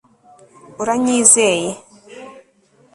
[0.81, 1.71] uranyizeye